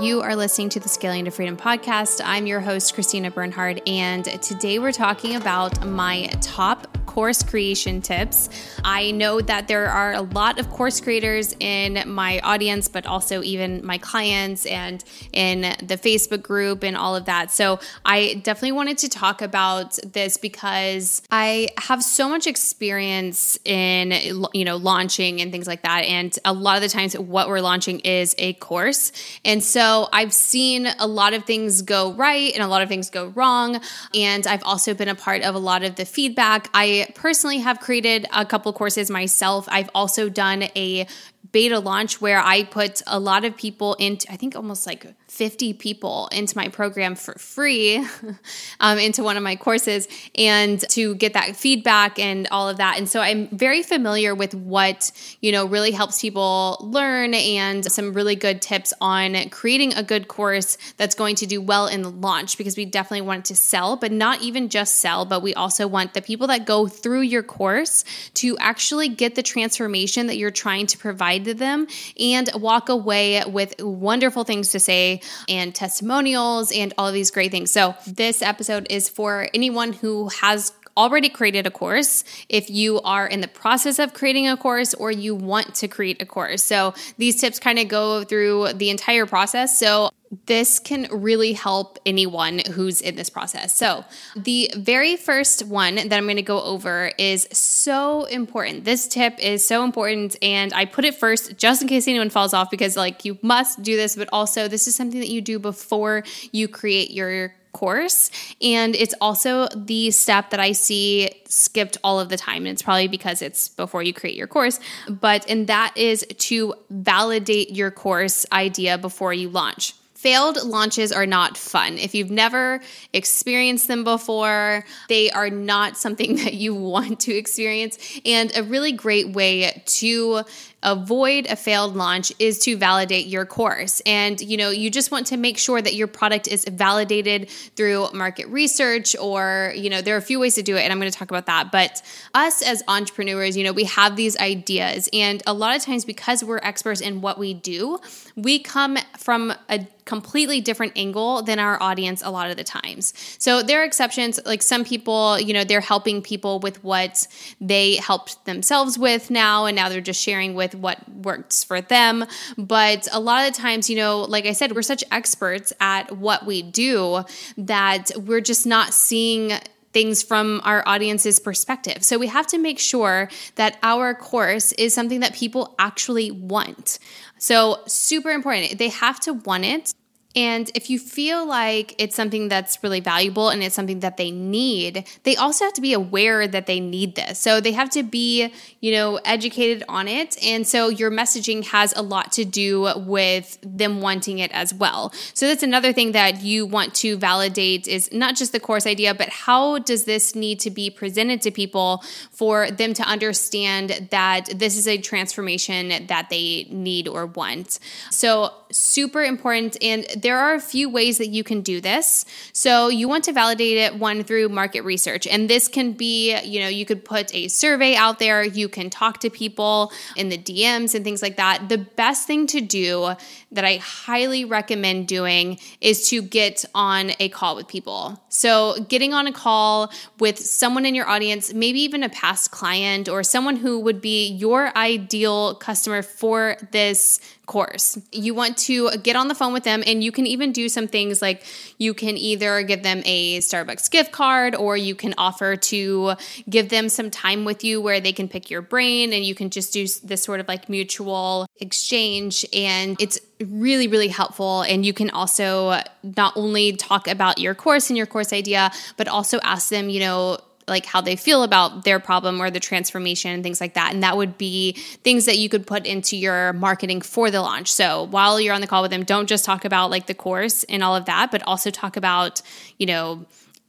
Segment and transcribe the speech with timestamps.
[0.00, 2.20] You are listening to the Scaling to Freedom podcast.
[2.24, 8.50] I'm your host, Christina Bernhard, and today we're talking about my top course creation tips.
[8.84, 13.42] I know that there are a lot of course creators in my audience, but also
[13.42, 15.02] even my clients and
[15.32, 17.50] in the Facebook group and all of that.
[17.50, 24.12] So I definitely wanted to talk about this because I have so much experience in
[24.52, 27.60] you know launching and things like that and a lot of the times what we're
[27.60, 29.12] launching is a course.
[29.46, 33.08] And so I've seen a lot of things go right and a lot of things
[33.08, 33.80] go wrong
[34.14, 36.68] and I've also been a part of a lot of the feedback.
[36.74, 39.66] I personally have created a couple courses myself.
[39.70, 41.06] I've also done a
[41.52, 45.74] beta launch where I put a lot of people into, I think almost like 50
[45.74, 48.04] people into my program for free
[48.80, 52.98] um, into one of my courses and to get that feedback and all of that.
[52.98, 58.12] And so i'm very familiar with what you know really helps people learn and some
[58.12, 62.10] really good tips on creating a good course that's going to do well in the
[62.10, 65.54] launch because we definitely want it to sell but not even just sell but we
[65.54, 70.36] also want the people that go through your course to actually get the transformation that
[70.36, 71.86] you're trying to provide to them
[72.18, 77.70] and walk away with wonderful things to say and testimonials and all these great things.
[77.70, 83.26] So, this episode is for anyone who has already created a course, if you are
[83.26, 86.62] in the process of creating a course, or you want to create a course.
[86.64, 89.78] So, these tips kind of go through the entire process.
[89.78, 90.10] So,
[90.46, 93.74] this can really help anyone who's in this process.
[93.74, 94.04] So,
[94.36, 98.84] the very first one that I'm going to go over is so important.
[98.84, 102.52] This tip is so important, and I put it first just in case anyone falls
[102.52, 105.58] off because, like, you must do this, but also this is something that you do
[105.58, 108.30] before you create your course.
[108.60, 112.66] And it's also the step that I see skipped all of the time.
[112.66, 114.80] And it's probably because it's before you create your course.
[115.08, 119.94] But, and that is to validate your course idea before you launch.
[120.18, 121.96] Failed launches are not fun.
[121.96, 122.80] If you've never
[123.12, 128.20] experienced them before, they are not something that you want to experience.
[128.26, 130.42] And a really great way to
[130.82, 134.00] avoid a failed launch is to validate your course.
[134.06, 138.08] And you know, you just want to make sure that your product is validated through
[138.12, 141.00] market research or, you know, there are a few ways to do it and I'm
[141.00, 141.72] going to talk about that.
[141.72, 142.02] But
[142.34, 146.44] us as entrepreneurs, you know, we have these ideas and a lot of times because
[146.44, 147.98] we're experts in what we do,
[148.36, 153.12] we come from a completely different angle than our audience a lot of the times.
[153.38, 154.40] So there are exceptions.
[154.46, 157.28] Like some people, you know, they're helping people with what
[157.60, 162.24] they helped themselves with now, and now they're just sharing with what works for them.
[162.56, 166.16] But a lot of the times, you know, like I said, we're such experts at
[166.16, 167.24] what we do
[167.58, 169.52] that we're just not seeing
[169.98, 172.04] things from our audience's perspective.
[172.04, 177.00] So we have to make sure that our course is something that people actually want.
[177.38, 178.78] So, super important.
[178.78, 179.92] They have to want it.
[180.36, 184.30] And if you feel like it's something that's really valuable and it's something that they
[184.30, 187.38] need, they also have to be aware that they need this.
[187.38, 190.36] So they have to be, you know, educated on it.
[190.44, 195.12] And so your messaging has a lot to do with them wanting it as well.
[195.32, 199.14] So that's another thing that you want to validate is not just the course idea,
[199.14, 204.50] but how does this need to be presented to people for them to understand that
[204.54, 207.78] this is a transformation that they need or want.
[208.10, 209.82] So super important.
[209.82, 212.24] And there are a few ways that you can do this.
[212.52, 215.26] So you want to validate it one through market research.
[215.26, 218.90] And this can be, you know, you could put a survey out there, you can
[218.90, 221.68] talk to people in the DMs and things like that.
[221.68, 223.14] The best thing to do
[223.52, 228.22] that I highly recommend doing is to get on a call with people.
[228.28, 233.08] So getting on a call with someone in your audience, maybe even a past client
[233.08, 237.98] or someone who would be your ideal customer for this course.
[238.12, 240.88] You want to get on the phone with them, and you can even do some
[240.88, 241.44] things like
[241.78, 246.14] you can either give them a Starbucks gift card or you can offer to
[246.48, 249.50] give them some time with you where they can pick your brain and you can
[249.50, 252.44] just do this sort of like mutual exchange.
[252.52, 254.62] And it's really, really helpful.
[254.62, 259.08] And you can also not only talk about your course and your course idea, but
[259.08, 260.38] also ask them, you know,
[260.68, 263.92] like how they feel about their problem or the transformation and things like that.
[263.92, 267.72] And that would be things that you could put into your marketing for the launch.
[267.72, 270.64] So while you're on the call with them, don't just talk about like the course
[270.64, 272.42] and all of that, but also talk about,
[272.78, 273.26] you know,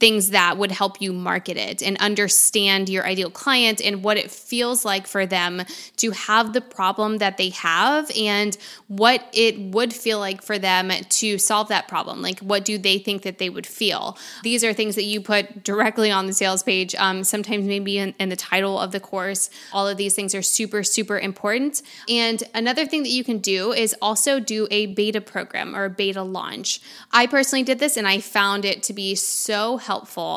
[0.00, 4.30] things that would help you market it and understand your ideal client and what it
[4.30, 5.62] feels like for them
[5.96, 8.56] to have the problem that they have and
[8.88, 12.22] what it would feel like for them to solve that problem.
[12.22, 14.16] Like, what do they think that they would feel?
[14.42, 18.14] These are things that you put directly on the sales page, um, sometimes maybe in,
[18.18, 19.50] in the title of the course.
[19.72, 21.82] All of these things are super, super important.
[22.08, 25.90] And another thing that you can do is also do a beta program or a
[25.90, 26.80] beta launch.
[27.12, 29.89] I personally did this and I found it to be so helpful.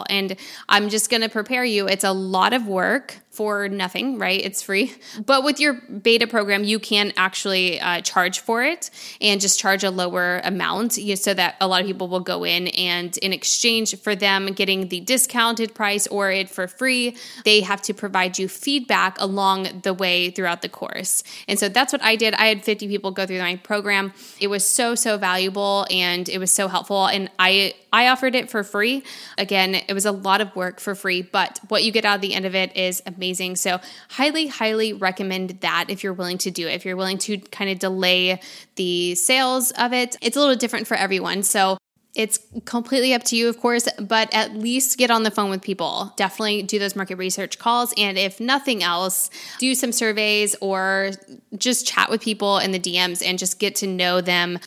[0.10, 0.36] And
[0.68, 1.88] I'm just going to prepare you.
[1.88, 4.40] It's a lot of work for nothing, right?
[4.44, 4.94] It's free.
[5.26, 9.84] But with your beta program, you can actually uh, charge for it and just charge
[9.84, 13.18] a lower amount you know, so that a lot of people will go in and
[13.18, 17.94] in exchange for them getting the discounted price or it for free, they have to
[17.94, 21.24] provide you feedback along the way throughout the course.
[21.48, 22.36] And so that's what I did.
[22.36, 24.14] I had 50 people go through my program.
[24.40, 27.08] It was so, so valuable and it was so helpful.
[27.08, 29.04] And I, I offered it for free.
[29.40, 32.22] Again, it was a lot of work for free, but what you get out of
[32.22, 33.56] the end of it is amazing amazing.
[33.56, 33.80] So,
[34.10, 36.74] highly, highly recommend that if you're willing to do it.
[36.74, 38.42] If you're willing to kind of delay
[38.76, 41.44] the sales of it, it's a little different for everyone.
[41.44, 41.78] So,
[42.16, 45.64] it's completely up to you, of course, but at least get on the phone with
[45.64, 46.14] people.
[46.16, 47.92] Definitely do those market research calls.
[47.98, 51.12] And if nothing else, do some surveys or
[51.58, 54.60] just chat with people in the DMs and just get to know them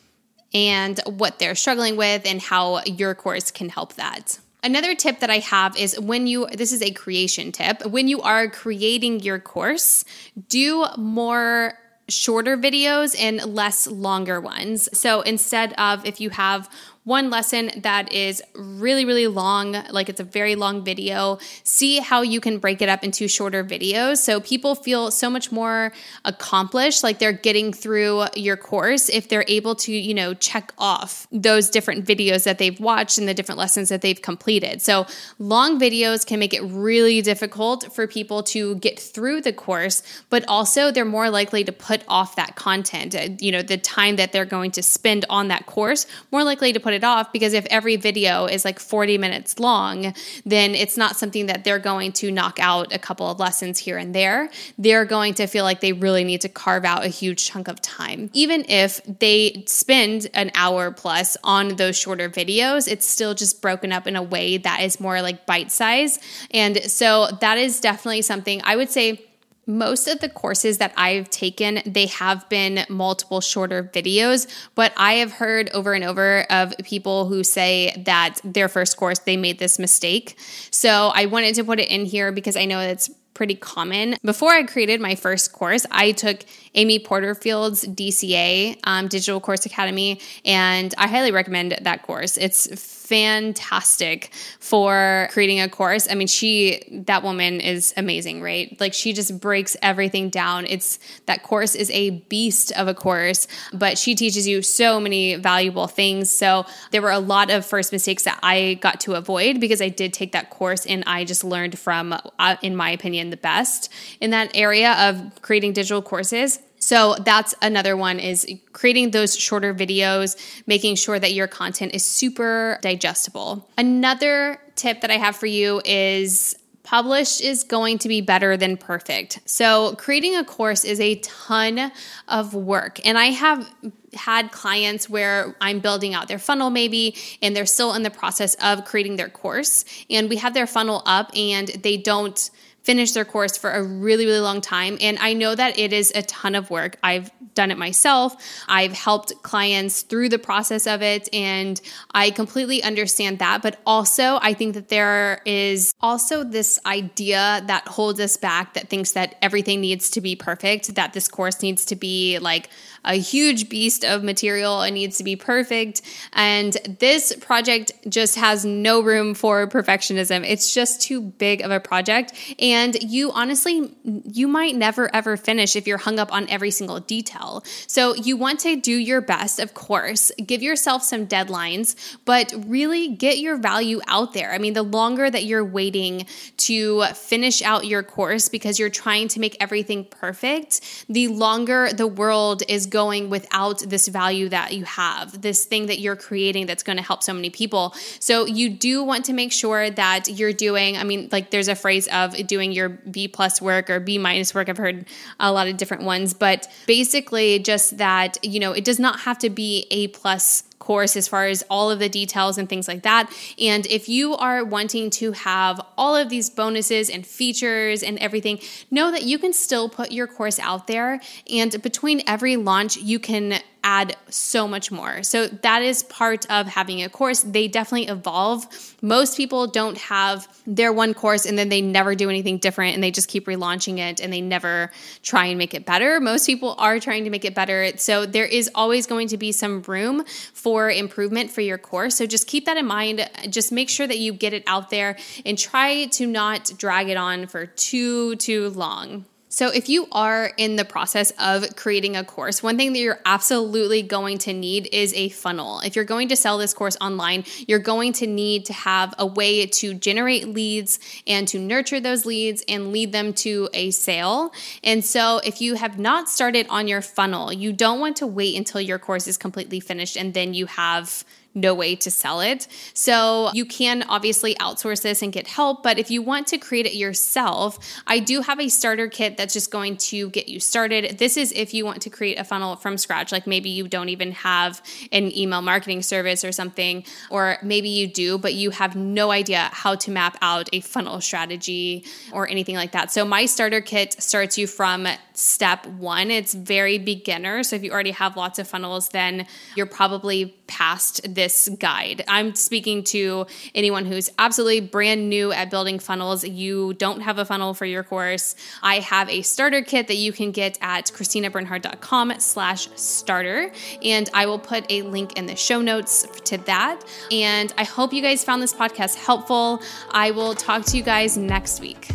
[0.52, 4.40] and what they're struggling with and how your course can help that.
[4.66, 8.20] Another tip that I have is when you, this is a creation tip, when you
[8.20, 10.04] are creating your course,
[10.48, 11.74] do more
[12.08, 14.88] shorter videos and less longer ones.
[14.92, 16.68] So instead of if you have
[17.06, 21.38] one lesson that is really, really long, like it's a very long video.
[21.62, 25.52] See how you can break it up into shorter videos so people feel so much
[25.52, 25.92] more
[26.24, 31.28] accomplished, like they're getting through your course if they're able to, you know, check off
[31.30, 34.82] those different videos that they've watched and the different lessons that they've completed.
[34.82, 35.06] So,
[35.38, 40.44] long videos can make it really difficult for people to get through the course, but
[40.48, 44.32] also they're more likely to put off that content, uh, you know, the time that
[44.32, 47.64] they're going to spend on that course, more likely to put it off because if
[47.66, 50.14] every video is like 40 minutes long,
[50.44, 53.98] then it's not something that they're going to knock out a couple of lessons here
[53.98, 54.50] and there.
[54.76, 57.80] They're going to feel like they really need to carve out a huge chunk of
[57.80, 58.30] time.
[58.32, 63.92] Even if they spend an hour plus on those shorter videos, it's still just broken
[63.92, 66.18] up in a way that is more like bite size.
[66.50, 69.22] And so that is definitely something I would say
[69.66, 75.14] most of the courses that I've taken, they have been multiple shorter videos, but I
[75.14, 79.58] have heard over and over of people who say that their first course, they made
[79.58, 80.38] this mistake.
[80.70, 84.16] So I wanted to put it in here because I know it's pretty common.
[84.24, 86.40] Before I created my first course, I took
[86.74, 92.38] Amy Porterfield's DCA, um, Digital Course Academy, and I highly recommend that course.
[92.38, 92.64] It's
[93.06, 96.08] fantastic for creating a course.
[96.10, 98.76] I mean, she, that woman is amazing, right?
[98.80, 100.66] Like she just breaks everything down.
[100.66, 105.36] It's that course is a beast of a course, but she teaches you so many
[105.36, 106.30] valuable things.
[106.30, 109.88] So there were a lot of first mistakes that I got to avoid because I
[109.88, 113.92] did take that course and I just learned from, uh, in my opinion, the best
[114.20, 116.58] in that area of creating digital courses.
[116.86, 120.36] So that's another one is creating those shorter videos,
[120.68, 123.68] making sure that your content is super digestible.
[123.76, 126.54] Another tip that I have for you is
[126.84, 129.40] published is going to be better than perfect.
[129.46, 131.90] So, creating a course is a ton
[132.28, 133.04] of work.
[133.04, 133.68] And I have
[134.14, 138.54] had clients where I'm building out their funnel maybe and they're still in the process
[138.62, 142.48] of creating their course and we have their funnel up and they don't
[142.86, 144.96] finish their course for a really, really long time.
[145.00, 146.96] And I know that it is a ton of work.
[147.02, 148.36] I've done it myself.
[148.68, 151.80] I've helped clients through the process of it, and
[152.14, 153.60] I completely understand that.
[153.60, 158.88] But also, I think that there is also this idea that holds us back that
[158.88, 162.70] thinks that everything needs to be perfect, that this course needs to be like
[163.04, 164.82] a huge beast of material.
[164.82, 166.02] It needs to be perfect.
[166.32, 170.44] And this project just has no room for perfectionism.
[170.46, 172.32] It's just too big of a project.
[172.76, 177.00] And you honestly, you might never ever finish if you're hung up on every single
[177.00, 177.64] detail.
[177.86, 183.08] So you want to do your best, of course, give yourself some deadlines, but really
[183.08, 184.52] get your value out there.
[184.52, 186.26] I mean, the longer that you're waiting
[186.58, 192.06] to finish out your course because you're trying to make everything perfect, the longer the
[192.06, 196.82] world is going without this value that you have, this thing that you're creating that's
[196.82, 197.94] going to help so many people.
[198.20, 201.74] So you do want to make sure that you're doing, I mean, like there's a
[201.74, 204.68] phrase of doing doing your B plus work or B minus work.
[204.68, 205.06] I've heard
[205.40, 209.38] a lot of different ones, but basically just that, you know, it does not have
[209.38, 213.02] to be A plus course as far as all of the details and things like
[213.02, 213.32] that.
[213.58, 218.60] And if you are wanting to have all of these bonuses and features and everything,
[218.90, 221.20] know that you can still put your course out there.
[221.50, 225.22] And between every launch, you can add so much more.
[225.22, 227.42] So that is part of having a course.
[227.42, 228.66] They definitely evolve.
[229.00, 233.02] Most people don't have their one course and then they never do anything different and
[233.02, 234.90] they just keep relaunching it and they never
[235.22, 236.18] try and make it better.
[236.18, 237.96] Most people are trying to make it better.
[237.96, 242.16] So there is always going to be some room for improvement for your course.
[242.16, 243.30] So just keep that in mind.
[243.48, 247.16] Just make sure that you get it out there and try to not drag it
[247.16, 249.26] on for too, too long.
[249.56, 253.22] So, if you are in the process of creating a course, one thing that you're
[253.24, 255.80] absolutely going to need is a funnel.
[255.80, 259.24] If you're going to sell this course online, you're going to need to have a
[259.24, 264.52] way to generate leads and to nurture those leads and lead them to a sale.
[264.84, 268.58] And so, if you have not started on your funnel, you don't want to wait
[268.58, 271.24] until your course is completely finished and then you have
[271.56, 272.68] no way to sell it.
[272.94, 276.86] So you can obviously outsource this and get help, but if you want to create
[276.86, 281.18] it yourself, I do have a starter kit that's just going to get you started.
[281.18, 284.10] This is if you want to create a funnel from scratch, like maybe you don't
[284.10, 288.94] even have an email marketing service or something, or maybe you do, but you have
[288.94, 293.10] no idea how to map out a funnel strategy or anything like that.
[293.10, 296.30] So my starter kit starts you from step one.
[296.30, 297.62] It's very beginner.
[297.62, 302.24] So if you already have lots of funnels, then you're probably past this guide.
[302.28, 306.44] I'm speaking to anyone who's absolutely brand new at building funnels.
[306.44, 308.56] You don't have a funnel for your course.
[308.82, 313.70] I have a starter kit that you can get at christinabernhard.com slash starter.
[314.02, 317.02] And I will put a link in the show notes to that.
[317.30, 319.82] And I hope you guys found this podcast helpful.
[320.10, 322.10] I will talk to you guys next week.